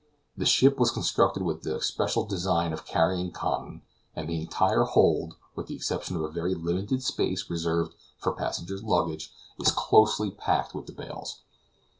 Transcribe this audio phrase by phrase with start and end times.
[0.35, 3.83] The ship was constructed with the especial design of carrying cotton,
[4.15, 8.81] and the entire hold, with the exception of a very limited space reserved for passenger's
[8.83, 11.41] luggage, is closely packed with the bales.